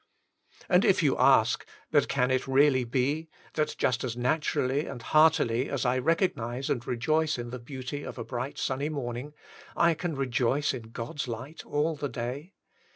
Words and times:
And 0.67 0.83
if 0.83 1.03
you 1.03 1.15
ask. 1.19 1.63
But 1.91 2.07
can 2.07 2.31
it 2.31 2.47
really 2.47 2.83
be, 2.85 3.29
that 3.53 3.75
just 3.77 4.03
as 4.03 4.17
naturally 4.17 4.87
and 4.87 4.99
heartily 4.99 5.69
as 5.69 5.85
I 5.85 5.99
recognise 5.99 6.71
and 6.71 6.87
rejoice 6.87 7.37
in 7.37 7.51
the 7.51 7.59
beauty 7.59 8.01
of 8.01 8.17
a 8.17 8.23
bright 8.23 8.57
sunny 8.57 8.89
morning, 8.89 9.35
I 9.77 9.93
can 9.93 10.15
rejoice 10.15 10.73
in 10.73 10.89
God's 10.89 11.27
light 11.27 11.63
all 11.67 11.95
the 11.95 12.09
day 12.09 12.55